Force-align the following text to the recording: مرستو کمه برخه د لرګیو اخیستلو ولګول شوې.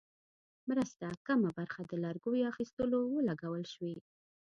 مرستو 0.67 1.09
کمه 1.27 1.49
برخه 1.57 1.81
د 1.85 1.91
لرګیو 2.03 2.49
اخیستلو 2.51 2.99
ولګول 3.15 3.63
شوې. 3.73 3.95